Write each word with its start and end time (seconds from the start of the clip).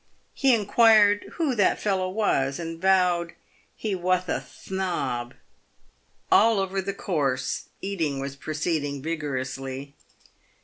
He 0.33 0.55
inquired 0.55 1.19
w 1.25 1.29
T 1.29 1.35
ho 1.37 1.53
that 1.53 1.79
fellow 1.79 2.09
was, 2.09 2.57
and 2.57 2.81
vowed 2.81 3.33
"he 3.75 3.93
wath 3.93 4.27
a 4.29 4.39
thnob." 4.41 5.33
All 6.31 6.57
over 6.59 6.81
the 6.81 6.91
course 6.95 7.65
eating 7.81 8.19
was 8.19 8.35
proceeding 8.35 9.03
vigorously. 9.03 9.93